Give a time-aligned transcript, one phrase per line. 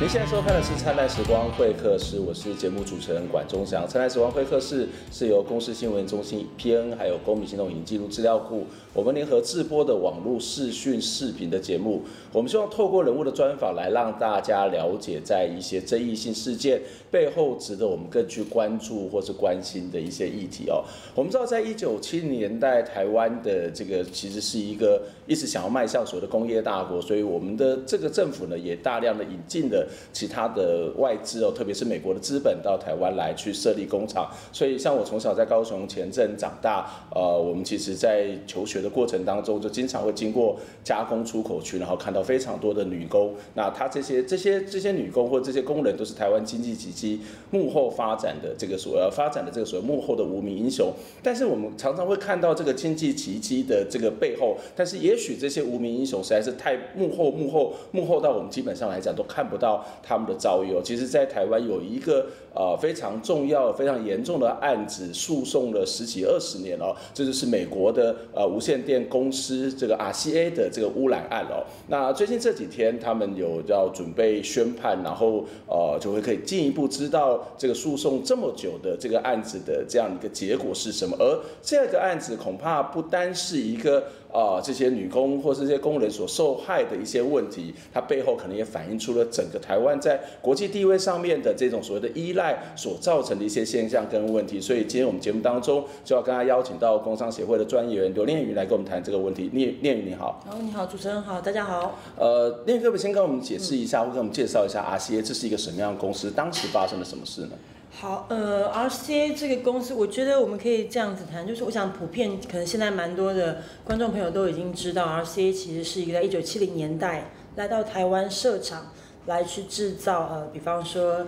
[0.00, 3.84] 您现在收看的是《灿烂时光会客室》，我是节目主持人管中祥。
[3.86, 12.00] 《灿烂时光会客室》是由公司新闻中心 PN 还有公民行动影音记录资料库我们联合制播的网络视讯视频的节目。
[12.32, 16.80] 我们希望透过人物的专访来让大家了解，在一些争议性事件
[17.10, 20.82] 背后值得我们更去关注或是关心的一些议题哦。
[21.14, 29.86] 我们知道，在一九七零年代，台湾的这个其实是一个一直想要迈向所谓的工业大国，所以我们的这个政府呢，也大量的引进了。
[30.12, 43.34] 其他的外资哦，特别是美国的资本到台湾来去设立工厂，所以像我从小在高雄前镇长大，呃，我们其实在求学的过程当中，就经常会经过加工出口区，然后看到非常多的女工。
[43.54, 47.20] 那他这些 这些这些女工或这些工人，都是台湾经济奇迹
[47.50, 50.92] 幕后发展的这个所要发展的这个所谓幕后的无名英雄。
[51.22, 59.79] 但是我们常常会看到这个经济奇迹的这个背后，但是也许这些无名英雄实在是太幕后幕后幕后到我们基本上来讲都看不到。
[60.02, 71.64] 他们的遭遇哦，其实，在台湾有一个呃非常重要、非常严重的案子，诉讼了十几二十年哦，这就是美国的呃无线电公司这个 RCA 的这个污染案哦。
[71.88, 81.16] 那最近这几天，他们有要准备宣判，然后呃就会可以进一步知道这个诉讼这么久的这个案子的这样一个结果是什么。
[81.18, 84.04] 而这个案子恐怕不单是一个。
[84.32, 94.60] 啊、呃，这些女工或是这些工人所受害的一些问题，它背后可能也反映出了整个台湾在国际地位上面的这种所谓的依赖所造成的一些现象跟问题。
[94.60, 99.50] 所以今天我们节目当中就要跟他邀请到工商协会的专员刘念宇来跟我们谈这个问题。
[99.52, 100.42] 念念宇你好。
[100.46, 101.98] 好，你好，主持人好，大家好。
[102.16, 106.30] 呃，念宇可不可以先跟我们解释一下，嗯、或跟我们介绍一下 RCA 这是一个什么样的公司？
[106.30, 107.50] 当时发生了什么事呢？
[107.92, 118.92] 好，呃，RCA 这个公司，我觉得我们可以这样子谈，就是我想普遍可能现在蛮多的观众朋友都已经知道，RCA 其实是一个在一九七零年代来到台湾设厂
[119.26, 121.26] 来去制造，呃，比方说，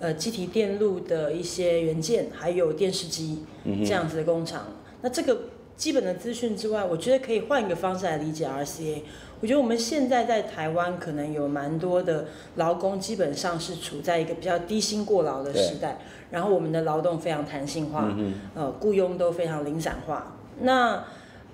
[0.00, 4.64] 呃，机体电路的一些元件，还有电视机这样子的工厂。
[4.68, 5.38] 嗯、那这个
[5.76, 9.02] 基本的资讯之外，我觉得可以换一个方式来理解 RCA。
[9.40, 15.98] 我觉得我们现在在台湾可能有蛮多的劳工，基本上是处在一个比较低薪过劳的时代，
[16.30, 18.16] 然后我们的劳动非常弹性化，
[18.54, 20.36] 呃，雇佣都非常零散化。
[20.60, 21.04] 那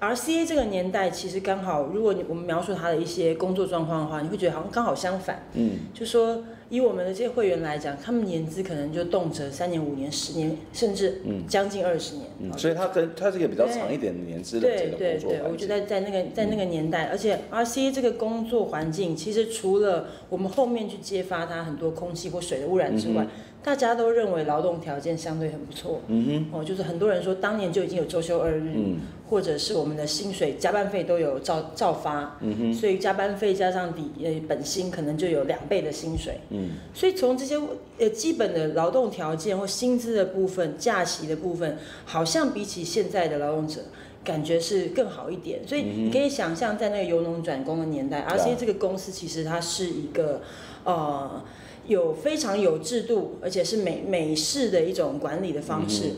[0.00, 6.42] RCA 这个年代其实刚好，如果你我们描述他的一些工作状况的话，你会觉得好像刚好相反，嗯，就说。
[6.70, 12.28] 以我们的这些会员来讲，他们年资可能就动辄三年、五年、十年，甚至将近二十年。
[12.38, 15.18] 嗯，所以他跟他这个比较长一点的年资的这个工作环境。
[15.18, 23.26] 对对对，我觉得在那个在那个年代，而且 RCA 这个工作环境，其实除了我们后面去揭发它很多空气或水的污染之外，
[23.64, 28.96] 大家都认为劳动条件相对很不错，嗯哼，哦，就是很多人说当年就已经有周休二日，嗯，
[29.30, 37.56] 或者是我们的薪水加班费都有照照发，嗯哼，所以加班费加上底呃本薪可能就有两倍的薪水，嗯，所以从这些
[37.98, 43.82] 呃基本的劳动条件或薪资的部分、假期的部分，好像比起现在的劳动者
[44.24, 50.42] 感觉是更好一点，所以你可以想象在那个由农转工的年代，而且这个公司其实它是一个
[50.84, 51.42] 呃。
[51.86, 56.10] 有非常有制度，而且是美美式的一种管理的方式。
[56.10, 56.16] 嗯、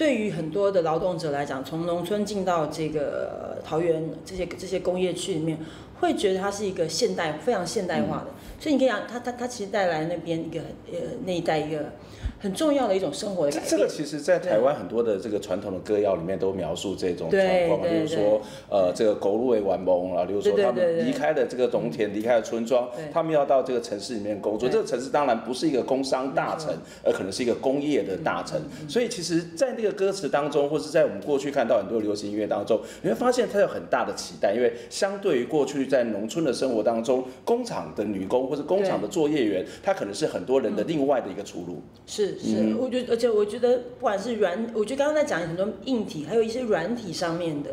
[0.00, 5.58] 对于很多的劳动者来讲，从农村进到这个桃园这些这些工业区里面，
[6.00, 8.28] 会觉得它是一个现代非常现代化的。
[8.28, 11.92] 嗯、所以你可以讲，它它它其实带来那边一个呃那一带一个。
[12.40, 13.70] 很重要的一种生活的改变。
[13.70, 18.40] 这个其实，在台湾很多的这个传统的歌谣里面都描述这种状况，比如说，
[18.70, 24.68] 呃，这个狗路为玩梦啊，比如说他们离开了这个农田，离开了村庄，他们要到这个城市里面工作。
[24.68, 26.74] 这个城市当然不是一个工商大城，
[27.04, 28.58] 而可能是一个工业的大城。
[28.88, 41.82] 所以，其实，在那个歌词当中，或是在我们过去看到很多流行音乐当中，你会发现它有很大的期待，因为相对于过去在农村的生活当中，工厂的女工或是工厂的作业员，他可能是很多人的另外的一个出路。
[42.06, 42.29] 是。
[42.38, 47.70] 是，我觉得，而且我觉得，不管是软，我觉得刚刚在讲很多硬体，还有一些软体上面的，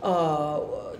[0.00, 0.92] 呃，我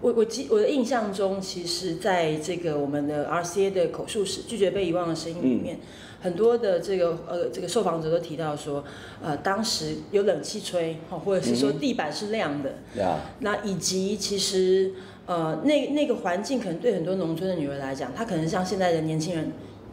[0.00, 5.80] 我我记我的印象中，其实在这个我们的 RCA 的口述史《拒绝被遗忘的声音》里面，嗯、
[6.20, 8.82] 很多的这个呃这个受访者都提到说，
[9.22, 14.92] 呃，当时有冷气吹，或者是说地板是亮的，嗯、那以及其实
[15.26, 19.52] 呃那那个环境可能对很多农村的女儿来讲，她可能像现在的年轻人，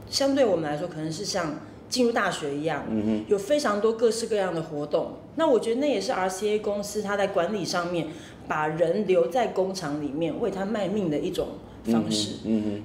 [0.09, 1.59] 相对我们来说，可能是像。
[1.89, 2.85] 进入大学一样，
[3.27, 5.13] 有非常多各式各样的活动。
[5.35, 8.07] 那我觉得那也是 RCA 公司它在管理上面，
[8.47, 11.47] 把人留在工厂里面为他卖命的一种
[11.85, 12.33] 方式。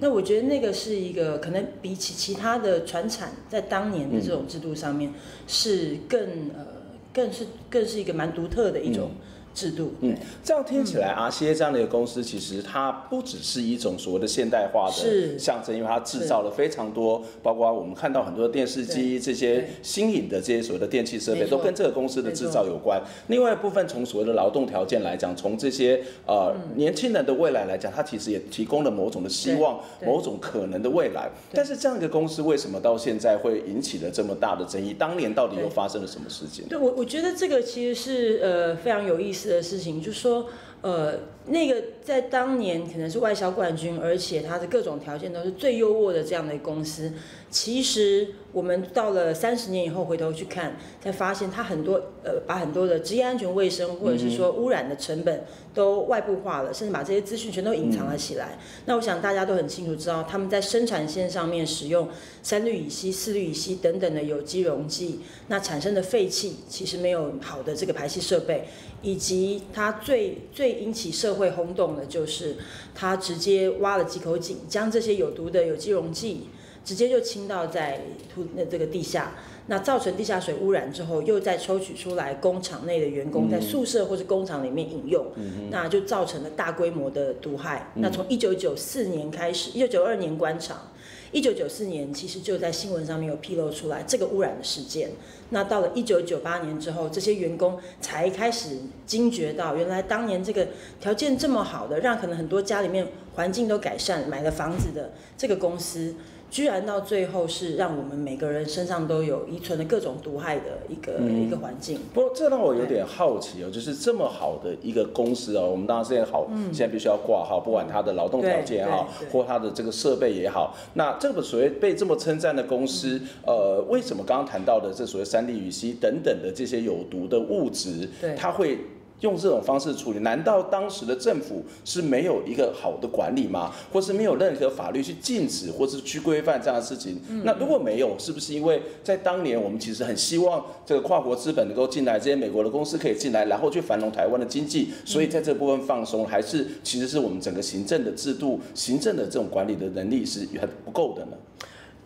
[0.01, 5.13] 那我觉得那个是一个可能比起其他的传产在当年的这种制度上面
[5.47, 6.21] 是更
[6.55, 6.67] 呃
[7.13, 9.11] 更是更是一个蛮独特的一种
[9.55, 9.93] 制度。
[10.01, 23.01] 嗯，这样听起来，RCA 这样的一个公司，其实它不只是一种所谓的现代化的象征，因为它制造了非常多，包括我们看到很多电视机这些新颖的这些所谓的电器设备，都跟这个公司的制造有关。
[23.29, 31.31] 另外一部分，从所谓的劳动条件来讲，从这些呃年轻人的未来来讲，它其实也提供了某种的希望，某种可能的未来。
[31.53, 34.93] 但是这样一个公司为什么到现在会引起了这么大的争议？
[34.93, 36.67] 当年到底又发生了什么事情？
[36.69, 39.44] 对，我我觉得这个其实是呃非常有意思。
[39.49, 40.47] 的事情，就说，
[40.83, 47.13] 呃，那个在当年可能是外销冠军，而且它的各种条件都是最优渥的这样的公司。
[47.51, 58.57] 其实我们到了三十年以后回头去看，才发现它很多呃，把很多的职业安全卫生或者是说污染的成本都外部化了，甚至把这些资讯全都隐藏了起来。
[58.87, 62.09] 那我想大家都很清楚知道，他们在生产线上面使用
[62.43, 65.19] 三氯乙烯、四氯乙烯等等的有机溶剂，
[65.49, 68.69] 那产生的废气其实没有好的这个排气设备。
[69.03, 72.57] 以及它最最引起社会轰动的，就是
[72.95, 76.49] 它直接挖了几口井，将这些有毒的有机溶剂
[76.85, 78.01] 直接就倾倒在
[78.33, 79.33] 土那这个地下，
[79.67, 85.27] 那造成地下水污染之后，又再抽取出来，工厂内的员工在宿舍或者工厂里面饮用，
[85.71, 87.91] 那就造成了大规模的毒害。
[87.95, 90.91] 那从一九九四年开始，一九九二年关厂。
[91.33, 95.11] 一九九四年，其实就在新闻上面有披露出来这个污染的事件。
[95.51, 100.69] 那到了一九九八年之后，这些员工才开始惊觉到，原来当年这个
[101.01, 106.15] 条件这么好的，让可能很多家里面环境都改善，买了房子的这个公司。
[106.55, 111.99] 居然到最后是让我们每个人身上都有遗存的各种毒害的一个、嗯、一个环境。
[112.13, 128.79] 不过这让我有点好奇哦，就是这么好的一个公司哦，我们当然现在好，嗯、现在必须要挂号，不管它的劳动条件也好，或它的这个设备也好，那这个所谓被这么称赞的公司，嗯、呃，为什么刚刚谈到的这所谓三氯乙烯等等的这些有毒的物质，它会？
[129.21, 133.73] 用这种方式处理，难道当时的政府是没有一个好的管理吗？
[133.93, 137.21] 或是没有任何法律去禁止或是去规范这样的事情？
[137.29, 151.37] 嗯、那如果没有，是不是因为在当年我们其实很希望这个跨国资本能够进来，这些美国的公司可以进来，然后去繁荣台湾的经济，所以在这部分放松，还是其实是我们整个行政的制度、行政的这种管理的能力是还不够的呢？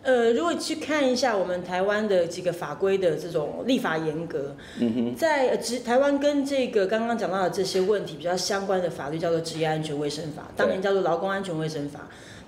[0.01, 11.99] 呃，如果去看一下我们台湾的几个法规的这种立法严格，嗯哼，在职台湾跟这个刚刚讲到的这些问题比较相关的法律叫做《职业安全卫生法》，当年叫做《劳工安全卫生法》，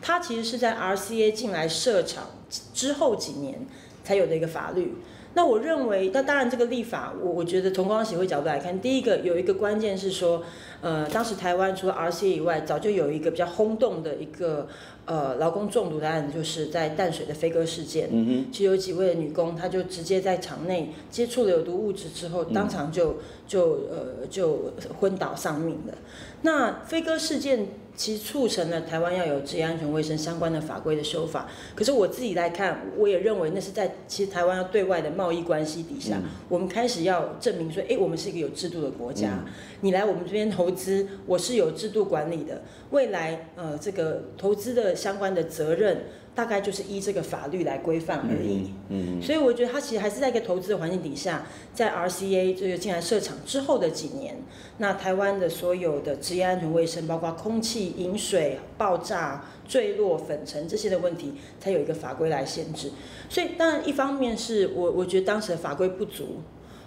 [0.01, 2.31] 它其实是在 RCA 进来设厂
[2.73, 3.65] 之后几年
[4.03, 4.95] 才有的一个法律。
[5.33, 10.43] 那我认为，那当然这个立法，我我觉得从观光协会角度来看，第一个有一个关键是说，
[10.81, 14.67] 呃，当时台湾除了 RCA 以外，早就有一个比较轰动的一个
[15.05, 18.09] 呃劳工中毒的案子，就是在淡水的飞鸽事件。
[18.11, 18.51] 嗯哼。
[18.51, 23.17] 其实有几位女工，她就直接在厂内接触了有毒物质之后，当场就
[23.47, 25.93] 就呃就昏倒丧命了。
[26.41, 27.67] 那飞鸽事件。
[27.95, 31.47] 其实促成了台湾要有职业安全卫生相关的法规的修法。
[31.75, 39.29] 可是我自己来看，我也认为那是在其实台湾要对外的贸易关系底下，嗯、我们开始要证明说，哎，我们是一个有制度的国家。
[39.45, 39.51] 嗯、
[39.81, 42.61] 你来我们这边投资，我是有制度管理的。
[42.91, 46.03] 未来呃，这个投资的相关的责任。
[46.33, 48.73] 大概就是依这个法律来规范而已。
[48.89, 54.37] 嗯，嗯，所以我觉得它其实还是在一个投资的环境底下，在 RCA 这个进来设厂之后的几年，
[54.77, 62.91] 那台湾的所有的职业安全卫生，包括空气、饮水、爆炸、坠落、粉尘这些的问题，才有一个法规来限制。
[63.27, 66.41] 所以当然一方面是我我觉得当时的法规不足，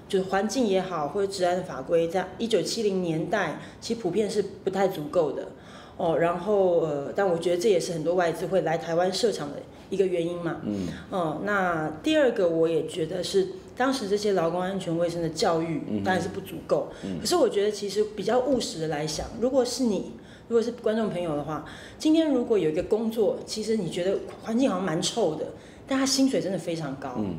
[0.08, 5.48] 就是环境也好或者治安的法规，在一九七零年代其实普遍是不太足够的。
[5.96, 9.56] 哦，然后呃，但我觉得这也是很多外资会来台湾设厂的
[9.90, 10.60] 一个原因嘛。
[10.64, 10.88] 嗯。
[11.10, 16.88] 哦，那第二个我也觉得是当时这些劳工安全卫生的教育当然是不足够。
[17.04, 17.20] 嗯。
[17.20, 20.12] 可是我觉得其实比较务实的来想，如果是你，
[20.48, 21.64] 如果是观众朋友的话，
[21.96, 25.46] 今天如果有一个工作，其实你觉得环境好像蛮臭的，
[25.86, 27.14] 但他薪水真的非常高。
[27.18, 27.36] 嗯。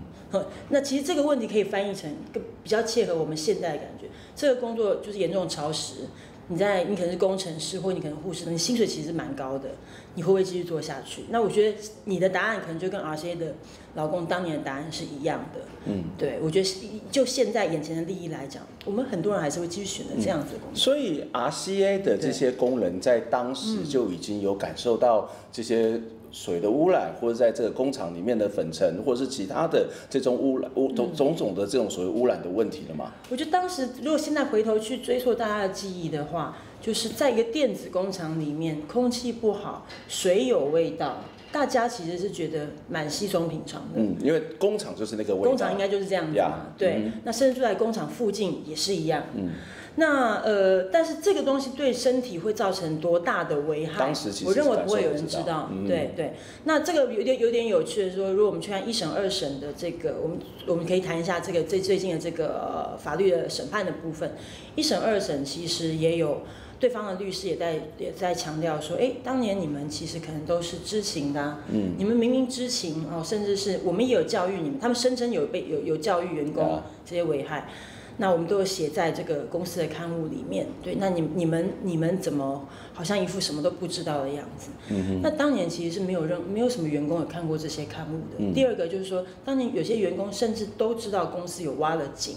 [0.69, 6.07] 那其实这个问题可以翻译成个比较切合我们现在的感觉，这个工作就是严重潮湿。
[6.47, 9.69] 你在，你可能是工程师，或你可能护士，你薪水其实蛮高的，
[10.15, 11.25] 你会不会继续做下去？
[11.29, 13.53] 那我觉得你的答案可能就跟 RCA 的
[13.93, 15.61] 老公当年的答案是一样的。
[15.85, 16.69] 嗯，对，我觉得
[17.11, 20.73] 就现在眼前的利益来讲，我们很多人还是会继续选择这样子的工作。
[20.73, 26.01] 嗯，所以 RCA 的这些工人在当时就已经有感受到这些。
[26.31, 33.13] 水的污染，或者在这个工厂里面的粉尘，或者是其他的这种污染、污种种种的这种所谓污染的问题了吗？
[33.29, 41.17] 我觉得当时如果现在回头去追溯大家的记忆的话，就是在一个电子工厂里面，空气不好，水有味道，
[41.51, 43.93] 大家其实是觉得蛮稀松平常的。
[43.95, 45.49] 嗯，因为工厂就是那个味道。
[45.49, 46.67] 工厂应该就是这样子嘛。
[46.77, 49.23] 对，嗯、那甚至在工厂附近也是一样。
[49.35, 49.49] 嗯。
[49.95, 53.97] 那呃，但是这个东西对身体会造成多大的危害？
[53.97, 55.69] 当时其实我认为不会有人知道。
[55.71, 56.33] 嗯、对对。
[56.65, 60.37] 那这个有点有点有趣的说，如果我们去看一审二审的这个，我们
[60.67, 64.35] 我们可以谈一下这个最最近的这个、呃、法律的审判的部分。
[64.75, 66.41] 一审二审其实也有。
[66.79, 77.69] 对方的律师也在也在强调说，哎，当年你们其实可能都是知情的、啊，嗯，你们明明知情哦，甚至是我们也有教育你们，他们声称有被有有教育员工这些危害，
[78.17, 84.69] 那我们都有写在这个公司的刊物里面，对，那你你们你们怎么好像一副什么都不知道的样子？
[84.89, 88.35] 嗯哼，那当年其实是没有任没有什么员工有看过这些刊物的。
[88.39, 92.35] 嗯、第二个就是说，当年有些员工甚至都知道公司有挖了井，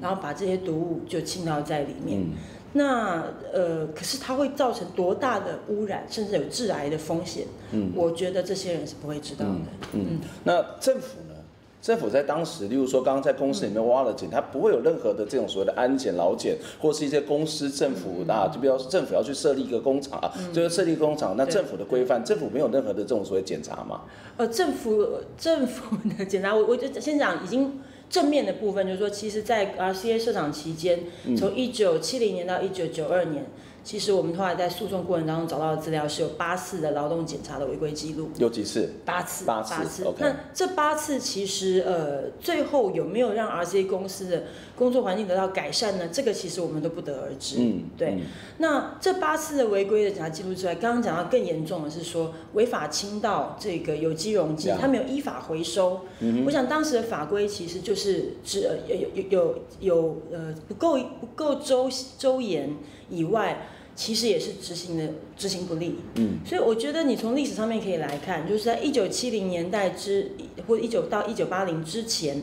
[0.00, 2.20] 然后把这些毒物就倾倒在里面。
[2.20, 2.32] 嗯
[2.76, 7.46] 那呃，可是它会造成多大的污染，甚至有致癌的风险？
[7.70, 9.52] 嗯，我觉得这些人是不会知道的。
[9.92, 11.34] 嗯，嗯，那政府呢？
[11.80, 24.00] 政府在当时，例如说刚刚在公司里面挖了井，它不会有任何的这种所谓的安检、劳检，或是一些公司政府啊，就比如说政府要去设立一个工厂啊，就是设立工厂，那政府的规范，政府没有任何的这种所谓检查嘛？
[24.36, 25.06] 呃，政府
[25.38, 27.80] 政府的检查，我我就先讲已经。
[28.14, 31.00] 正面的部分就是说，其实，在 RCA 社长期间，
[31.36, 33.44] 从一九七零年到一九九二年。
[33.82, 38.30] 其实我们后来在诉讼过程当中找到的资料是有八次的劳动检查的违规记录。
[38.38, 38.88] 有几次？
[39.04, 39.44] 八次。
[39.44, 39.74] 八次。
[39.74, 40.06] 八次。
[40.20, 44.44] 那这八次其实呃，最后有没有让 RCA 公司的
[44.76, 46.08] 工作环境得到改善呢？
[46.12, 47.56] 这个其实我们都不得而知。
[47.58, 47.84] 嗯。
[47.96, 48.10] 对。
[48.10, 48.20] 嗯、
[48.58, 56.00] 那这八次的违规的检查记录之外，刚刚讲到更严重的是说违法倾倒这个有机溶剂，它没有依法回收。
[56.20, 56.44] 嗯。
[56.44, 61.88] 我想当时的法规其实就是只有有有有有呃不够不够周
[62.18, 62.76] 周严
[63.10, 63.68] 以外。
[63.96, 70.32] 其实也是执行的执行不力，嗯，所以我觉得你从历史上面可以来看，就是在一九七零年代之
[70.66, 72.42] 或一九到一九八零之前，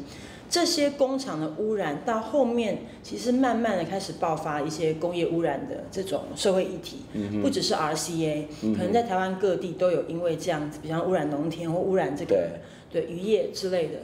[0.52, 12.50] 这些工厂的污染到后面，其实慢慢的开始爆发一些工业污染的这种社会议题，嗯，不只是 RCA，可能在台湾各地都有因为这样子，比方污染农田或污染这个
[12.92, 14.00] 对，对渔业之类的。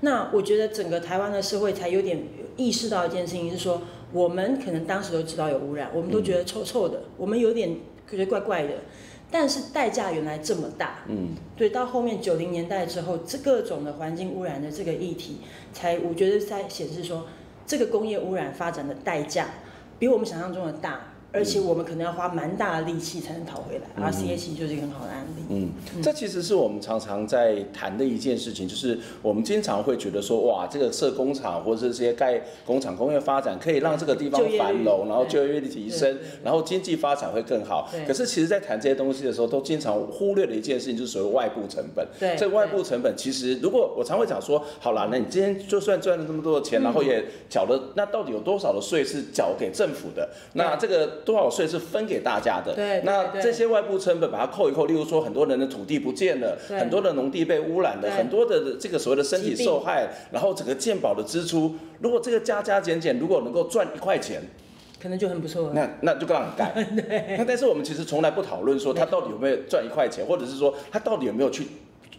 [0.00, 2.20] 那我觉得整个台湾的社会才有点
[2.56, 3.80] 意识到一件事情，是说
[4.12, 7.76] 我们可能当时都知道有污染，我们都觉得臭臭的，嗯、我们有点
[8.10, 8.70] 觉得怪怪的，
[9.32, 10.98] 但是代价原来这么大。
[11.08, 15.38] 嗯，对，到后面九零年代之后，这各种的环境污染的这个议题，
[15.72, 17.26] 才我觉得在显示说，
[17.66, 19.46] 这个工业污染发展的代价
[19.98, 21.11] 比我们想象中的大。
[21.32, 25.42] 而且我们可能要花蛮大的力气才能讨回来，嗯，RCA 其实就是一个很好的案例。
[25.48, 37.90] 嗯，嗯，这其实是我们常常在谈的一件事情，就是我们经常会觉得说，哇，这个设工厂或者这些盖工厂、工业发展可以让这个地方繁荣，然后就业率提升，然后经济发展会更好。
[38.06, 42.06] 可是其实，在谈这些东西的时候，都经常忽略了一件事情，就是所谓外部成本。
[42.20, 50.28] 对，这个外部成本其实，如果我常会讲说，好了，那你今天就算赚了这么多的钱，然后也缴了，那到底有多少的税是缴给政府的？
[50.52, 51.21] 那这个。
[51.24, 52.74] 多少税是分给大家的？
[52.74, 64.42] 对，那这些外部成本把它扣一扣，例如说很多人的土地不见了，很多的农地被污染了，很多的这个所谓的身体受害，然后整个健保的支出，如果这个加加减减，如果能够赚一块钱，
[65.02, 65.72] 可能就很不错了。
[65.74, 66.72] 那那就让你干。
[66.94, 67.36] 对。
[67.36, 71.66] 那但是我们其实从来不讨论说他到底有没有赚一块钱，或者是说他到底有没有去。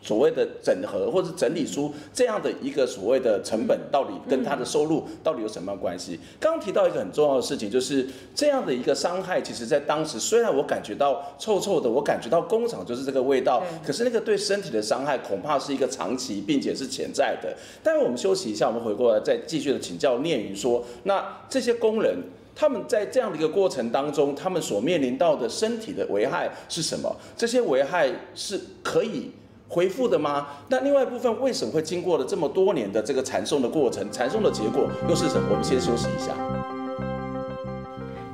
[0.03, 6.19] 所谓的整合或者整理出这样的一个所谓的成本，到底跟他的收入到底有什么关系？
[6.41, 8.05] 刚刚提到一个很重要的事情，就是
[8.35, 17.55] 这样的一个伤害，其实在当时虽然我感觉到臭臭的，我感觉到工厂就是这个味道，可是那个对身体的伤害恐怕是一个长期并且是潜在的。
[17.81, 22.17] 待会我们休息一下，我们回过来再继续的请教念云说，那这些工人
[22.53, 27.15] 他们在这样的一个过程当中，他们所面临到的身体的危害是什么？
[27.37, 29.31] 这些危害是可以。
[29.73, 30.47] 回复的吗？
[30.69, 34.07] 那另外一部分为什么会经过了这么多年的这个传送的过程？
[34.11, 35.47] 传送的结果又是什么？
[35.49, 36.72] 我们先休息一下。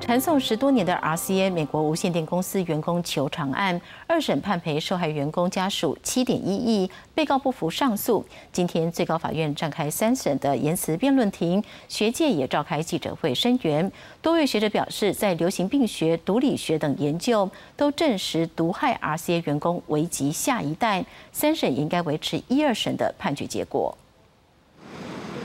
[0.10, 8.26] 缠讼十多年的 RCA 美国无线电公司员工求偿案，二审判赔受害员工家属七点一亿，被告不服上诉。
[8.52, 13.92] 今天最高法院展开三审的言辞辩论庭，学界也召开记者会声援。
[14.20, 17.48] 多位学者表示，在流行病学、毒理学等研究
[17.78, 23.96] 都证实毒害 RCA 员工危及下一代，三审应该维持一二审的判决结果。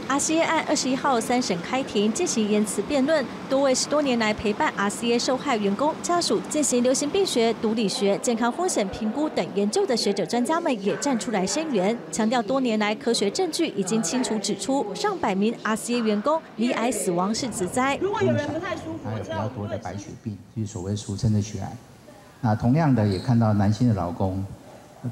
[0.08, 17.96] RCA 案二十一号三审开庭进行言辞辩论，多位十多年来陪伴 RCA 受害员工家属进行流行病学、毒理学、健康风险评估等研究的学者专家们也站出来声援，强调多年来科学证据已经清楚指出，上百名 RCA 员工罹癌死亡是职灾。
[18.00, 21.72] 如果有人不太舒服，还有比较多的白血病，就是所谓俗称的血癌。
[22.42, 24.44] 那同样的也看到男性的老公，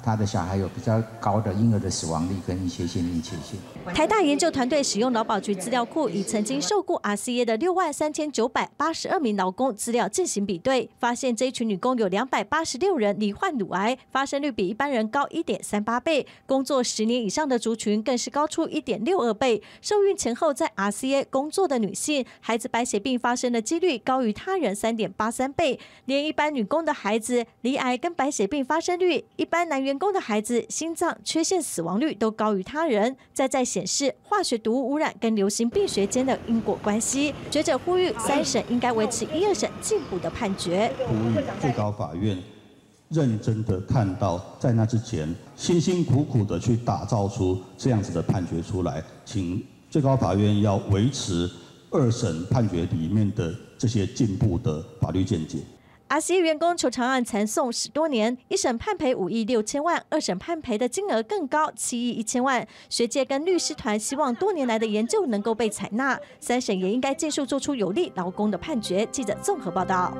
[0.03, 3.95] 他的小孩有比较高的婴儿的死亡率跟一些先天缺陷。
[3.95, 19.63] 台大研究团队使用劳保局资料库，以曾经受雇 RCA 的六万三千九百八十二名劳工资料进行比对，发现这一群女工有两百八十六人罹患乳癌，发生率比一般人高一点三八倍，工作十年以上的族群更是高出一点六二倍。
[19.81, 37.35] 受孕前后在 RCA 工作的女性，孩子白血病发生的几率高于他人三点八三倍，连一般女工的孩子罹癌跟白血病发生率，一般男员工的孩子心脏缺陷死亡率都高于他人，再再显示化学毒物污染跟流行病学间的因果关系。
[37.51, 40.93] 学者呼吁三审应该维持一二审进步的判决。
[41.07, 42.39] 呼吁最高法院
[43.09, 51.51] 认真的看到，在那之前辛辛苦苦的去打造出这样子的判决出来，请最高法院要维持
[51.91, 55.59] 二审判决里面的这些进步的法律见解。
[56.13, 62.69] 阿西员工求偿案缠讼十多年，一审判赔五亿六千万，二审判赔的金额更高，七亿一千万。
[62.91, 69.07] 学界跟律师团希望多年来的研究能够被采纳，三审也应该尽速做出有利劳工的判决。
[69.07, 70.15] 记者综合报道。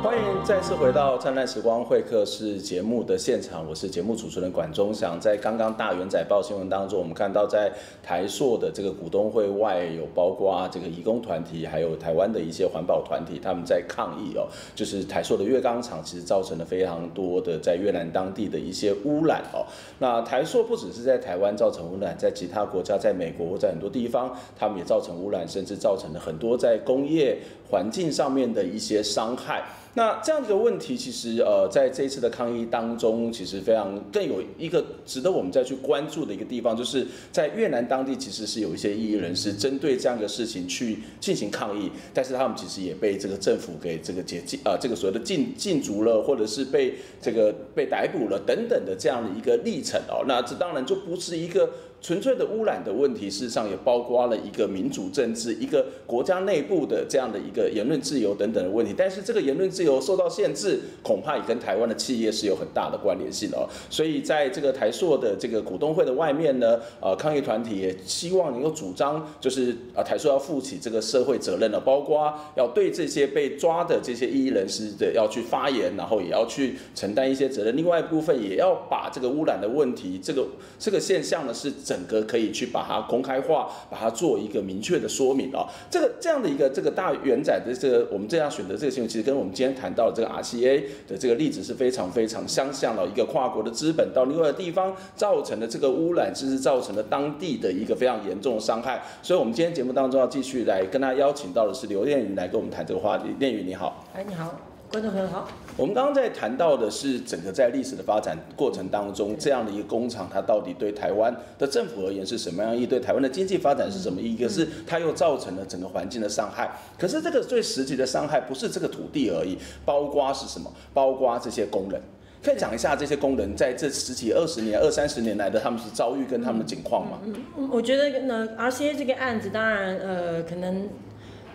[0.00, 5.18] 欢迎再次回到《灿烂时光会客室》节目的现场，我是节目主持人管中祥。
[5.18, 19.66] 在刚刚大元载报新闻当中，我们看到在台塑的这个股东会外有包括这个移工团体，还有台湾的一些环保团体，他们在抗议哦，就是台塑的月钢厂其实造成了非常多的在越南当地的一些污染哦。
[19.98, 27.36] 那台塑不只是在台湾造成污染，在其他国家，在美国或在很多地方，他们也造成污染，甚至造成了很多在工业
[27.70, 29.64] 环境上面的一些伤害。
[29.94, 50.22] 那这样的问题，其实呃，在这一次的抗议当中，其实非常更有一个值得我们再去关注的一个地方，就是在越南当地，其实是有一些异议人士针对这样的事情去进行抗议，但是他们其实也被这个政府给这个解禁啊，这个所谓的禁禁足了，或者是被这个被逮捕了等等的这样的一个历程哦。
[50.28, 51.68] 那这当然就不是一个。
[52.00, 58.94] 纯粹的污染的问题，事实上也包括了一个民主政治、一个国家内部的这样的一个言论自由等等的问题。
[58.96, 63.66] 但是这个言论自由受到限制，恐怕也跟台湾的企业是有很大的关联性的哦。
[63.90, 77.76] 所以在这个台塑的这个股东会的外面呢，呃，抗议团体也希望能够主张，就是啊，台塑要负起这个社会责任了，包括要对这些被抓的这些异议人士的要去发言，然后也要去承担一些责任。
[77.76, 80.46] 另外一部分也要把这个污染的问题，这个
[80.78, 81.72] 这个现象呢是。
[81.88, 85.66] 整个可以去把它公开化，把它做一个明确的说明啊。
[85.90, 93.06] 这个这样的一个这个大元载的这个我们这样选择这个新闻，其实跟我们今天谈到的这个 RCA 的这个例子是非常非常相像的。
[93.08, 99.02] 一个跨国的资本到另外的地方造成的这个污染，甚至造成了当地的一个非常严重的伤害。
[99.22, 103.24] 所以，我们今天节目当中要继续来跟他邀请到的是刘念云来跟我们谈这个话题。
[103.38, 104.67] 念云你好，哎，你好。
[104.90, 105.46] 观众朋友好，
[105.76, 112.86] 我们刚刚在谈到的是整个在历史的发展过程当中，这样的一个工厂，它到底对台湾的政府而言是什么样意义？
[112.86, 114.42] 对台湾的经济发展是什么意义？
[114.42, 116.70] 可是它又造成了整个环境的伤害。
[116.98, 120.72] 可是这个最实际的伤害不是这个土地而已，包括是什么？
[120.94, 122.00] 包括这些工人。
[122.42, 127.18] 可以讲一下这些工人在这十几、二十年、二三十年来的他们是遭遇跟他们的境况吗？
[127.26, 130.88] 嗯，我觉得呢，RCA 这个案子，当然呃，可能。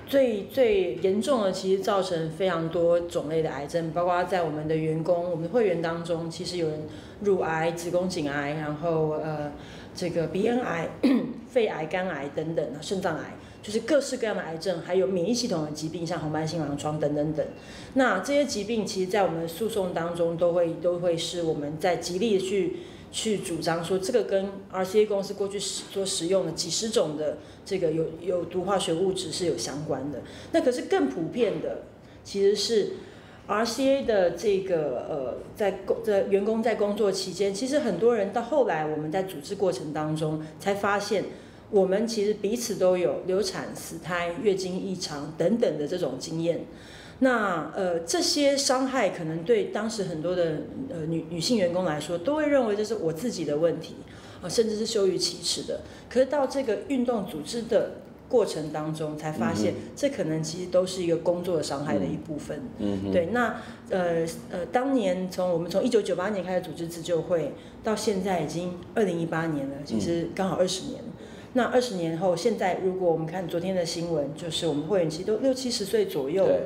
[0.07, 6.81] 最最严重的，其实造成非常多种类的癌症，包括在我们的员工、我们的会员当中，其实有人
[7.21, 9.51] 乳癌、子宫颈癌，然后呃
[9.95, 10.89] 这个鼻咽癌、
[11.49, 17.45] 肺癌、肝癌等等，肾脏癌，就是各式各样的癌症，还有免疫系统的疾病，像红斑性狼疮等等等。
[17.93, 22.77] 那这些疾病，其实在我们的诉讼当中，都会都会是我们在极力去。
[23.13, 30.23] 去主张说这个跟 RCA 公司过去所使用的几十种的这个有有毒化学物质是有相关的。
[30.51, 31.83] 那可是更普遍的，
[32.23, 32.93] 其实是
[33.47, 41.25] RCA 的这个呃，在工在员工在工作期间，其实很多人到后来我们在组织过程当中才发现，
[41.69, 46.65] 我们其实彼此都有流产、死胎、月经异常等等的这种经验。
[47.19, 53.95] 那呃，这些伤害可能对当时很多的呃女女性员工来说，都会认为这是我自己的问题，
[54.41, 55.81] 啊，甚至是羞于启齿的。
[56.09, 57.91] 可是到这个运动组织的
[58.27, 62.61] 过程当中，才发现这可能其实都是一个工作的伤害的一部分。
[62.79, 63.11] 嗯嗯。
[63.11, 63.57] 对，那
[63.89, 71.01] 呃呃，当年从我们从一九九八年开始组织自救会，到现在已经二零一八年了，其实刚好二十年。
[71.53, 76.57] 那二十年后，现在如果我们看昨天的新闻，就是我们会员其实都六七十岁左右了。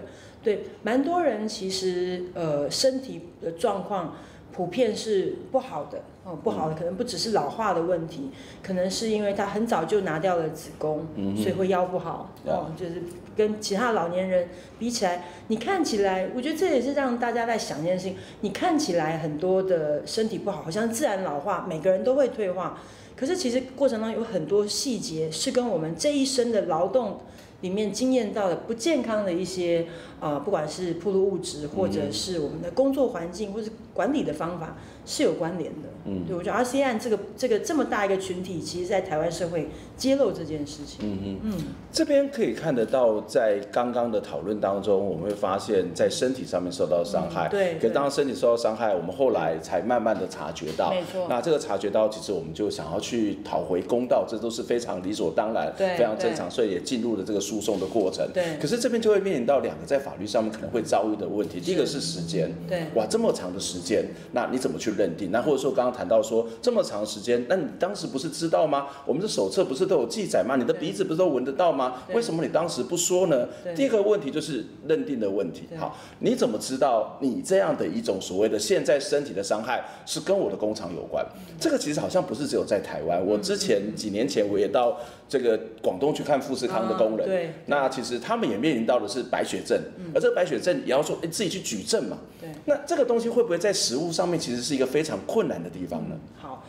[0.48, 4.16] 对，蛮多人其实呃身体的状况
[4.54, 8.30] 普遍是不好的哦，不好的可能不只是老化的问题，
[8.64, 13.04] 可能是因为他很早就拿掉了子宫，嗯、所以会腰不好哦，就是
[13.36, 14.48] 跟其他老年人
[14.80, 22.80] 比起来，你看起来，我觉得这也是让大家在想一件事情，你看起来很多的身体不好，好像自然老化，每个人都会退化，
[23.18, 27.20] 可是其实过程当中有很多细节是跟我们这一生的劳动
[27.62, 29.88] 里面经验到的不健康的一些。
[30.20, 34.76] 啊、呃，不管是铺路物质，或者是我们的工作环境，或是管理的方法，
[35.08, 35.90] 是有关联的。
[36.06, 41.00] 嗯，对，我觉得 RCA 案这个这个这么大一个群体，其实在台湾社会揭露这件事情。
[41.02, 41.54] 嗯嗯嗯，
[41.92, 47.50] 这边可以看得到，在刚刚的讨论当中，我们会发现，在身体上面受到伤害。
[47.50, 47.74] 嗯、对。
[47.76, 50.92] 可是当身体受到伤害，我们后来才慢慢的察觉到。
[50.92, 51.28] 没错。
[51.30, 58.26] 那这个察觉到，其实我们就想要去讨回公道，这都是非常理所当然，对，非常正常，所以也进入了这个诉讼的过程。
[58.34, 58.58] 对。
[58.62, 59.98] 可是这边就会面临到两个在。
[59.98, 65.32] 法律上面可能会遭遇的问题，第一个是时间，对，哇，这么长的时间，那你怎么去认定？
[65.32, 68.88] 那或者说刚刚谈到说这么长时间，那你当时不是知道吗？
[69.06, 70.56] 我们的手册不是都有记载吗？
[70.58, 72.04] 你的鼻子不是都闻得到吗？
[72.14, 73.48] 为什么你当时不说呢？
[73.76, 75.68] 第一个问题就是认定的问题。
[75.78, 81.26] 好，你怎么知道你这样的一种所谓的现在身体的伤害是跟我的工厂有关？
[81.60, 84.98] 这个其实好像不是只有在台湾，我之前几年前我也到
[85.30, 89.78] 这个广东去看富士康的工人，对，那其实他们也面临到的是白血症。
[90.16, 92.18] 而这个白血症也要说，哎，自己去举证嘛。
[92.40, 92.50] 对。
[92.66, 96.16] 那这个东西会不会在食物上面其实是一个非常困难的地方呢？
[96.38, 96.64] 好，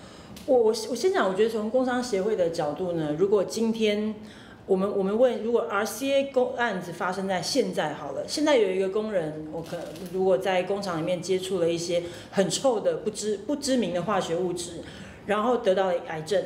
[0.44, 4.14] 我我我先讲，我觉得从工商协会的角度呢，如果今天
[4.66, 9.78] 我们我们问，如果 RCA 工案子发生在现在好了，现在有一个工人，我可
[10.12, 12.02] 如果在工厂里面接触了一些
[12.32, 14.82] 很臭的不知不知名的化学物质，
[15.24, 16.42] 然后得到了癌症。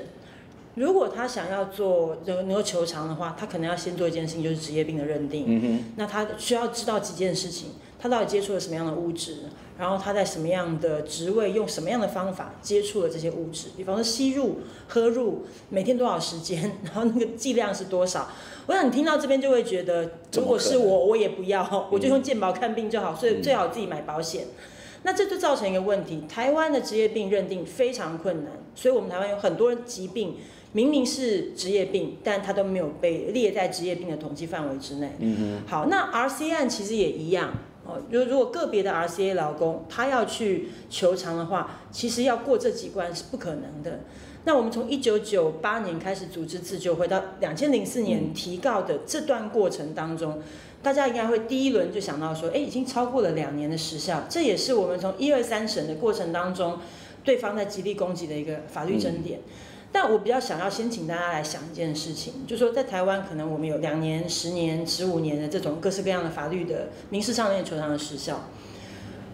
[0.75, 5.45] 如果他想要做能够求偿的话，他可能要先做一件事情，就是职业病的认定。
[5.47, 5.85] 嗯哼。
[5.97, 9.39] 那他需要知道几件事情：他到底接触了什么样的物质，
[9.83, 13.67] 然后他在什么样的职位，用什么样的方法接触了这些物质。
[13.77, 18.31] 比方说吸入、喝入，每天多少时间，然后那个剂量是多少。
[18.69, 23.13] 我想你听到这边就会觉得，如果是我，我也不要，我就用健保看病就好。
[23.13, 24.45] 所以最好自己买保险。
[24.45, 24.65] 嗯。
[25.03, 30.37] 那这就造成一个问题：台湾的职业病认定非常困难，所以我们台湾有很多疾病。
[30.75, 35.11] 明明是职业病，但他都没有被列在职业病的统计范围之内。
[35.19, 35.69] 嗯哼。
[35.69, 37.53] 好，那 RCA 案其实也一样
[37.85, 38.01] 哦。
[38.11, 44.01] 如如果个别的 RCA 劳工他要去求偿的话，其实要过这几关是不可能的。
[44.45, 50.43] 那我们从一九九八年开始组织自救会到两千零四年提告的这段过程当中，嗯、
[50.83, 54.25] 大家应该会第一轮就想到说，哎，已经超过了两年的时效。
[54.29, 56.79] 这也是我们从一二三审的过程当中，
[57.23, 59.39] 对方在极力攻击的一个法律争点。
[59.39, 59.53] 嗯
[59.93, 68.49] 但我比较想要先请大家来想一件事情，就是说在台湾可能我们有两年、十年、十五年的这种各式各样的法律的民事上面求偿的时效。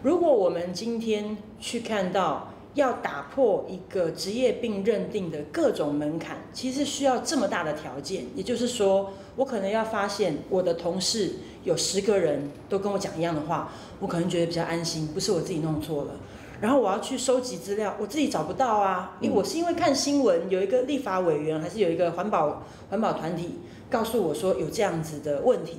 [0.02, 16.12] 如果我们今天去看到要打破一个职业病认定的各种门槛，其实需要这么大的条件，也就是说，我可能要发现我的同事有十个人都跟我讲一样的话，我可能觉得比较安心，不是我自己弄错了。
[16.60, 25.76] 然后我要去收集资料，我自己找不到啊，因为我是因为看新闻，有一个立法委员还是有一个环保环保团体告诉我说有这样子的问题，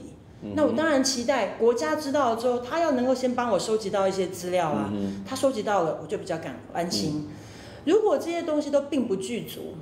[0.55, 4.91] 那我当然期待国家知道了之后，他要能够先帮我收集到一些资料啊，
[5.27, 7.27] 他收集到了，我就比较敢安心。
[7.85, 9.75] 如果这些东西都并不具足。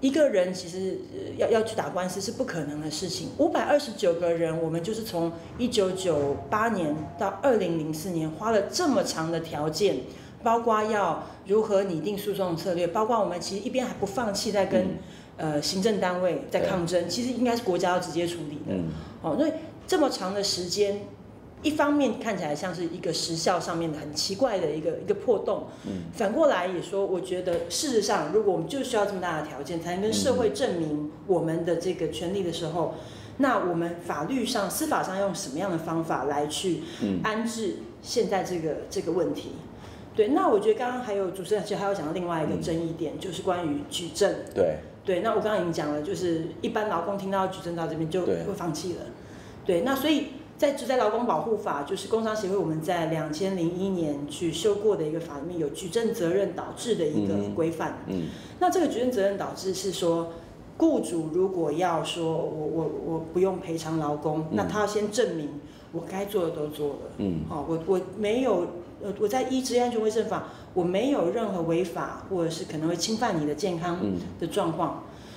[0.00, 0.98] 一个人其实
[1.38, 3.30] 要要去打官司是不可能的事情。
[3.38, 9.96] 五百二十九个人，我们就是从一九九八年到二零零四年，花了这么长的条件，
[10.42, 14.98] 包括要如何拟定诉讼策略，包括我们其实一边还不放弃在跟、
[15.38, 18.74] 嗯、呃行政单位在抗争，其实应该是国家要直接处理的。
[18.74, 18.90] 嗯、
[19.22, 19.52] 哦，所以
[19.86, 21.00] 这么长的时间。
[21.66, 32.94] 一方面看起来像是一个时效上面的很奇怪的一个一个破洞，嗯，反过来也说，我觉得事实上，如果我们就需要这么大的条件才能跟社会证明我们的这个权利的时候，
[33.38, 36.82] 那我们法律上、司法上用什么样的方法来去
[37.24, 39.48] 安置现在这个这个问题？
[40.14, 44.32] 对，那我觉得刚刚还有主持人其实还有讲到另外一个争议点，就是关于举证。
[44.54, 49.00] 对，对，那我刚刚已经讲了，就是一般劳工听到举证到这边就会放弃了。
[49.64, 50.28] 对，那所以。
[50.58, 57.98] 在住在劳工保护法，就是工商协会我们在两千零一年去修过的一个法里面有举证责任导致的一个规范。
[58.06, 60.32] 嗯，嗯，那这个举证责任导致是说，
[60.78, 65.60] 雇主如果要说我我我不用赔偿劳工，嗯，那他要先证明
[65.92, 66.98] 我该做的都做了。
[67.18, 68.66] 嗯，好，我我没有
[69.02, 73.98] 呃我在医职业安全卫生法我没有任何违法或者是可能会侵犯你的健康
[74.40, 75.04] 的状况。
[75.04, 75.36] 嗯，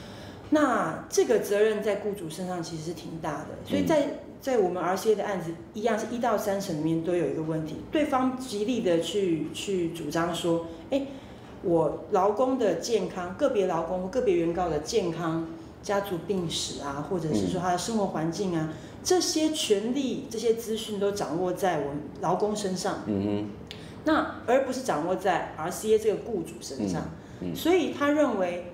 [0.52, 4.22] 那这个责任在雇主身上其实是挺大的，所以在。
[4.42, 11.08] 在我们 RCA 的案子一样是一到三审里面都有一个问题，对方极力的去去主张说，哎，
[11.62, 15.46] 我劳工的健康，个别劳工、个别原告的健康、
[15.84, 18.72] 家族病史啊，或者是说他的生活环境啊，
[19.04, 23.70] 这些权利、这些资讯都掌握在我们劳工身上，嗯哼，
[24.06, 27.10] 那而不是掌握在 RCA 这个雇主身上，
[27.42, 28.68] 嗯，所以他认为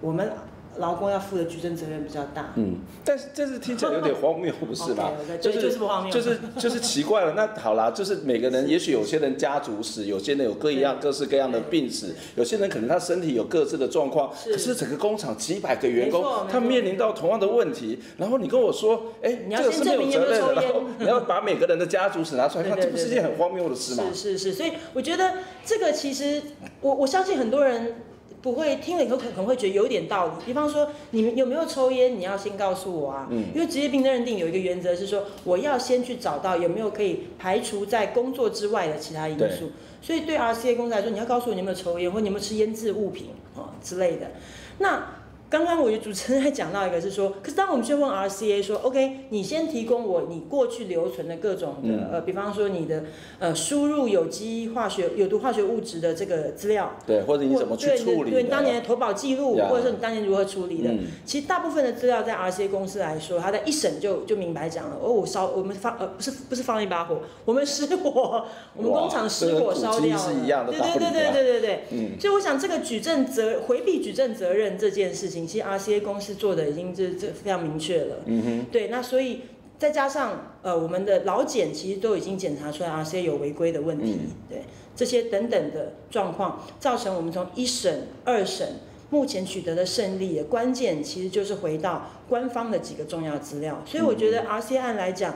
[0.00, 0.32] 我们。
[0.78, 5.12] 劳工要负的举证责任比较大，嗯，但是这是听起来有点荒谬，不是吧？
[5.40, 7.32] 就是就是不荒谬，就是就是奇怪了。
[7.34, 24.04] 那好啦，就是每个人，也许有些人家族史，有些人有各一样各式各样的病史，有些人可能他身体有各自的状况，可是整个工厂几百个员工，他面临到同样的问题，然后你跟我说，哎，这个是没有责任的，然后你要把每个人的家族史拿出来看，这不是件很荒谬的事吗？
[24.12, 25.34] 是是是，所以我觉得
[25.64, 26.42] 这个其实
[26.80, 27.94] 我我相信很多人。
[28.42, 30.32] 不会听了以后可能会觉得有点道理。
[30.44, 32.18] 比方说，你们有没有抽烟？
[32.18, 33.26] 你要先告诉我啊。
[33.30, 33.46] 嗯。
[33.54, 39.70] 因为职业病的认定有一个原则是说，我要先去找到有没有可以排除在工作之外的其他因素。
[40.00, 44.30] 所以对 RCA 公司来说，你要告诉我你有没有抽烟，或你有没有吃腌制物品啊之类的。
[44.78, 45.15] 那。
[45.48, 53.04] 刚刚我觉得主持人还讲到一个，是说，可是当我们去问 RCA 说，OK，你先提供我你过去留存的各种的，嗯、呃，比方说你的
[53.38, 70.18] 呃输入有机化学、有毒化学物质的这个资料，对，或者你怎么去处理，对，你当年的投保记录，或者说你当年如何处理的，嗯、其实大部分的资料在 RCA 公司来说，他在一审就就明白讲了，哦，我烧我们放呃不是不是放一把火，我们失火，我们工厂失火烧掉
[70.64, 75.35] 了，对对对对对对对，嗯，所以我想这个举证责回避举证责任这件事情。
[75.44, 79.40] 其实 RCA 公司做的已经这这非常明确了，嗯哼，对，那所以
[79.76, 84.62] 再加上呃我们的老检其实都已经检查出来 RCA 有违规的问题，嗯、对，
[84.94, 88.74] 这些等等的状况，造成我们从一审、二审
[89.10, 93.82] 目前取得的胜利的关键，其实就是回到官方的几个重要资料。
[93.84, 95.34] 所以我觉得 RCA 案来讲，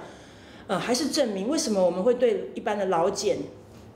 [0.68, 3.38] 呃，还是证明为什么我们会对一般的老检。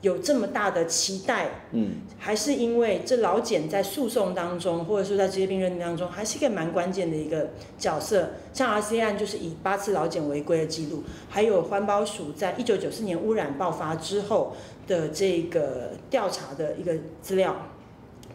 [0.05, 8.29] 有这么大的期待，嗯，还是因为这老检在诉讼当中，或者说在职业病认定当中，还是一个蛮关键的一个角色。
[8.53, 17.55] 像 RCA 案就是以八次老检违规的记录，还有环保署在一九九四年污染爆发之后的这个调查的一个资料，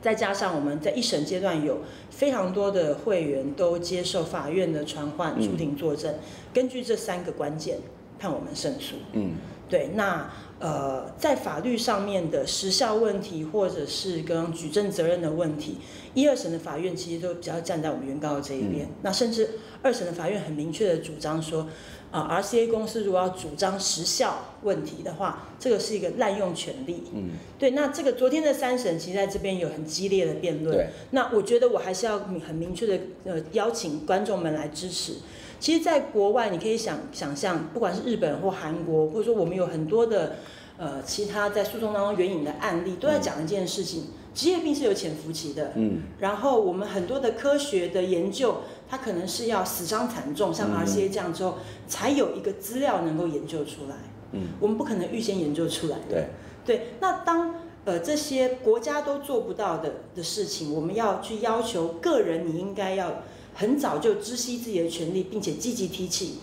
[0.02, 6.16] 再加上我们在一审阶段有非常多的会员都接受法院的传唤出庭作证，
[6.52, 7.78] 根据这三个关键
[8.18, 8.96] 判我们胜诉。
[9.12, 9.34] 嗯，
[9.68, 10.28] 对，那。
[10.60, 15.78] 呃，在法律上面的时效问题，或者是跟举证责任的问题，
[16.12, 18.84] 一二审的法院其实都比较站在我们原告的这一边。
[18.84, 21.66] 嗯、那甚至二审的法院很明确的主张说，
[22.10, 27.04] 啊、呃，RCA 公司如果要主张时效问题的话，这个是一个滥用权利。
[27.14, 27.70] 嗯，对。
[27.70, 30.76] 那这个昨天的三审其实在这边有很激烈的辩论。
[30.76, 30.88] 对。
[31.12, 35.14] 那我觉得我还是要很明确的呃邀请观众们来支持。
[35.60, 40.36] 其实，在国外，你可以想想象，不管是日本或韩国，或者说我们有很多的，
[40.78, 45.72] 呃，其他在诉讼当中援引的案例，都在讲一件事情：职业病是有潜伏期的。
[45.74, 46.00] 嗯。
[46.18, 53.96] 然后，我们很多的科学的研究，它可能是要死伤惨重，像 RCA 这样之后，才有一个资料能够研究出来。
[54.32, 54.48] 嗯。
[54.60, 56.04] 我们不可能预先研究出来的。
[56.08, 56.26] 对。
[56.64, 56.86] 对。
[57.00, 63.12] 那当呃这些国家都做不到的的事情，我们要去要求个人，你应该要。
[63.54, 66.34] 很早就知悉自己的权利，并且积极提起。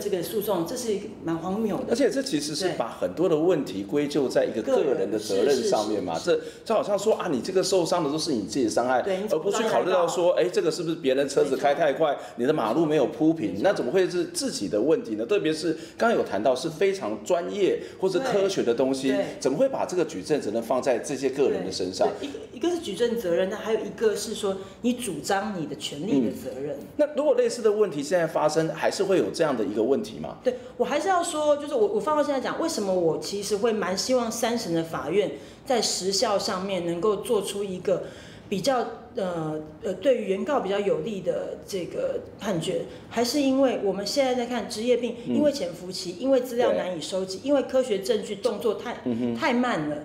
[0.00, 1.84] 这个诉讼，这是蛮荒谬的。
[1.90, 6.18] 而且这其实是把很多的问题归咎在一个个人的责任上面嘛。
[6.22, 15.26] 这这好像说啊，你这个受伤的都是你自己的伤害，而不去考虑到说，哎，这个是不是别人车子开太快，你的马路没有铺平，那怎么会是自己的问题呢？
[15.26, 22.08] 特别是刚刚有谈到是非常专业或者科学的东西，怎么会把这个举证责任放在这些个人的身上？
[22.22, 26.78] 一个一个是举证责任，那还有一个是说你主张你的权利的责任。
[26.96, 29.65] 那如果类似的问题现在发生，还是会有这样的。
[29.66, 30.38] 一个问题吗？
[30.42, 35.32] 对，我还是要说，就是我我放到现在讲，为什么我其实会蛮希望三审的法院
[35.66, 38.04] 在时效上面能够做出一个
[38.48, 38.86] 比较。
[39.16, 48.96] 呃呃，对于原告比较有利的这个判决，还是因为我们现在在看职业病，因为潜伏期，因为资料难以收集，因为科学证据动作太
[49.38, 49.96] 太慢了，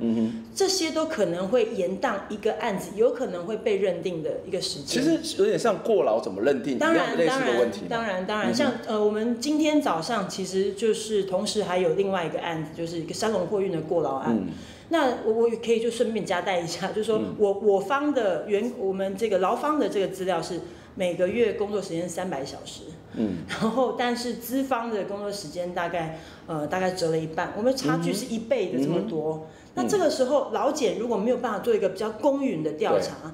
[0.56, 5.02] 这些都可能会延宕一个案子有可能会被认定的一个时间。
[5.02, 7.82] 其实有点像过劳怎么认定，当然类似的问题。
[7.90, 14.48] 当然当然，像呃，我们今天早上其实就是同时还有另外一个案子，就是一个三龙货运的过劳案。
[14.92, 20.60] 那我我也可以就顺便交代一下， 就是说我我方的原我们这个劳方的这个资料是
[20.96, 22.82] 每个月工作时间三百小时，
[23.16, 29.48] 嗯， 然后但是资方的工作时间大概呃大概折了一半，我们差距是一倍的这么多。
[29.76, 33.34] 那这个时候劳检如果没有办法做一个比较公允的调查，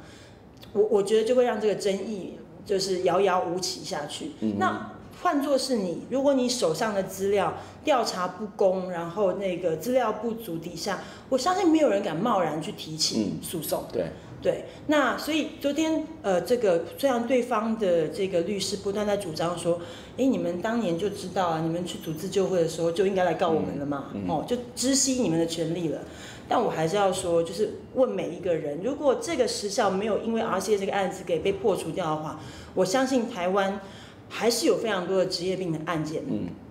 [0.73, 4.33] 我我觉得就会让这个争议就是遥遥无期下去。
[4.59, 4.91] 那
[5.21, 7.53] 换作是你，如果你手上的资料
[7.83, 13.85] 调查不公，然后那个资料不足底下，我相信没有人敢贸然去提起诉讼。
[13.91, 14.05] 对。
[14.39, 19.81] 对，那所以昨天呃，这个虽然对方的这个律师不断在主张说，
[20.15, 26.01] 哎，你们当年就知道啊，你们去组自救会的时候就应该来告我们了嘛，嗯嗯、哦，就知悉你们的权利了。
[26.47, 32.39] 但我还是要说，就是问每一个人，如果这个时效没有因为 RCA 这个案子给被破除掉的话，
[32.75, 33.81] 我相信台湾
[34.29, 36.23] 还是有非常多的职业病的案件。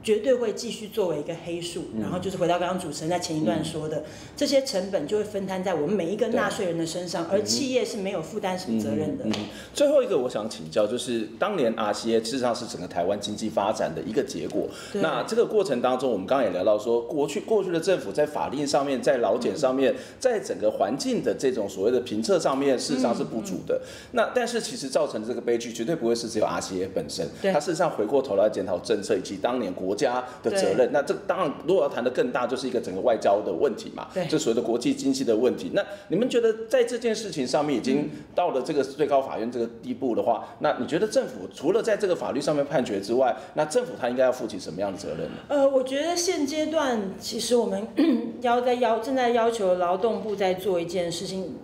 [0.07, 4.05] 绝对会继续作为一个黑数，然后就是回到刚刚主持人在前一段说的，
[4.37, 9.25] 这些成本就会分摊在我们每一个纳税人的身上，而企业是没有负担什么责任的。
[9.25, 9.33] 嗯，
[9.75, 14.69] 最后一个我想请教，就是当年 RCA 事实上是整个台湾经济发展的一个结果。
[14.93, 23.83] 那这个过程当中，我们刚刚也聊到说，过去过去的政府在法令上面，在劳检上面，在整个环境的这种所谓的评测上面，事实上是不足的。
[24.13, 35.71] 那但是其实造成这个悲剧，绝对不会是只有 RCA 本身，它事实上回过头来检讨政策以及当年国家的责任，那这当然，如果要谈的更大，就是一个整个外交的问题嘛，对，这所谓的国际经济的问题。
[35.75, 45.37] 那你们觉得在这件事情上面已经到了这个最高法院这个地步的话，那你觉得政府除了在这个法律上面判决之外，那政府他应该要负起什么样的责任呢？
[45.49, 47.87] 呃，我觉得现阶段其实我们
[48.43, 51.55] 要在要正在要求劳动部在做一件事情。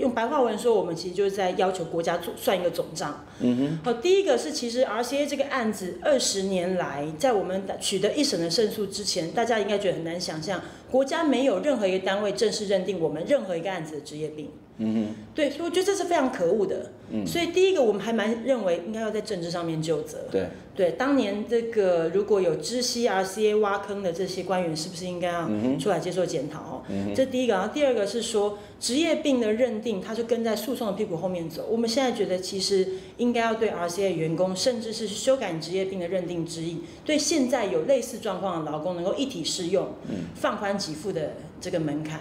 [0.00, 3.24] 用白话文说，我们其实就是在要求国家做算一个总账。
[3.40, 3.78] 嗯哼。
[3.84, 10.60] 好，第一个是，其实 RCA 这个案子二十年来，在我们取得一审的胜诉之前，大家应该觉得很难想象，
[10.90, 14.50] 国家没有任何一个单位正式认定我们任何一个案子的职业病。
[14.80, 15.14] 嗯哼。
[15.32, 16.90] 对，所以我觉得这是非常可恶的。
[17.12, 17.24] 嗯。
[17.24, 20.18] 所以第一个，我们还蛮认为应该要在政治上面就责。
[20.30, 20.48] 对。
[20.74, 25.46] 对，当年这个如果有知悉 RCA 挖坑的这些官员，是不是应该要
[25.78, 26.58] 出来接受检讨？
[26.60, 27.52] 哦，嗯，这第一个。
[27.52, 31.66] 然后第二个是说，职业病的认定，它就跟在诉讼的屁股后面走。
[31.70, 32.88] 我们现在觉得，其实
[33.18, 39.88] 应该要对 RCA 员工，甚至是修改职业病的认定之意，对现在有类似状况的劳工，能够一体适用，
[40.34, 42.20] 放宽给付的这个门槛。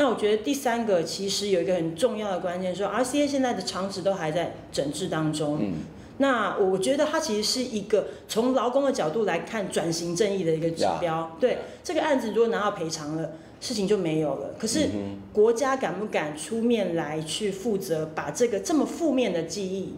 [0.00, 5.58] 那我觉得第三个，其实有一个很重要的关键，说 RCA 现在的厂址都还在整治当中。
[5.60, 5.74] 嗯
[6.16, 11.34] 那我觉得它其实是一个从劳工的角度来看转型正义的一个指标。
[11.40, 14.54] 对这个案子，如果拿到赔偿了，事情就没有了。
[14.58, 14.88] 可是
[15.32, 19.94] 国家敢不敢出面来去负责，把这个这么负面的记忆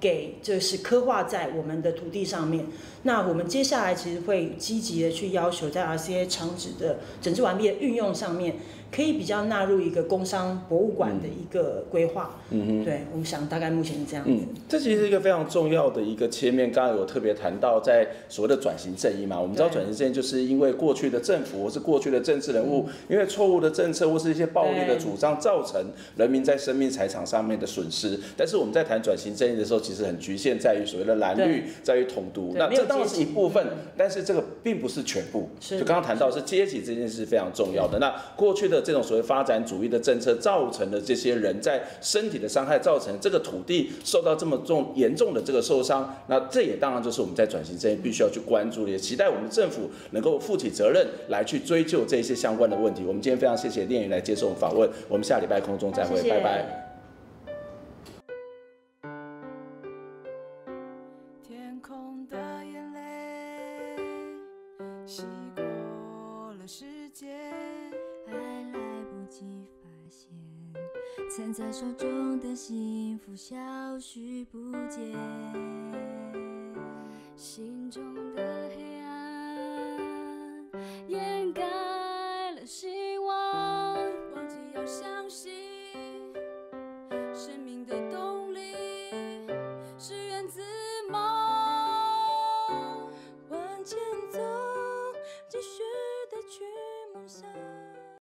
[0.00, 2.64] 给就是刻画在我们的土地上面？
[3.02, 8.56] 那我们接下来其实会积极的去要求，在 RCA 厂址的整治完毕的运用上面。
[8.90, 14.30] 可以比较纳入一个工商博物馆的一个规划，嗯哼，对，我们想大概目前是这样子。
[14.32, 16.72] 嗯，这其实是一个非常重要的一个切面。
[16.72, 25.84] 刚刚有特别谈到，在所谓的转型正义嘛，我们知道转型正义就是因为过去的政府或是过去的政治人物，因为错误的政策或是一些暴力的主张，造成
[26.16, 28.18] 人民在生命财产上面的损失。
[28.38, 32.54] 但是我们在谈转型正义的时候，其实很局限在于所谓的蓝绿，在于统独。
[32.56, 33.66] 那这当然是一部分，
[33.98, 35.50] 但是这个并不是全部。
[35.60, 37.98] 就刚刚谈到是阶级这件事非常重要的。
[37.98, 38.77] 那过去的。
[38.80, 46.16] 这种所谓发展主义的政策，造成的这些人在身体的伤害，造成这个土地受到这么重严重的这个受伤。
[46.26, 53.02] 那这也当然就是我们在转型正义必须要去关注的，也期待我们政府能够负起责任来去追究这些相关的问题。
[53.06, 56.87] 我们今天非常谢谢练云来接受访问，我们下礼拜空中再会，拜拜。